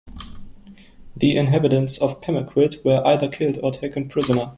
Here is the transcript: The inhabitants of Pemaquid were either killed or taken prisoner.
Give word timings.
The 1.15 1.37
inhabitants 1.37 1.99
of 1.99 2.21
Pemaquid 2.21 2.83
were 2.83 3.03
either 3.05 3.29
killed 3.29 3.59
or 3.61 3.69
taken 3.69 4.07
prisoner. 4.09 4.49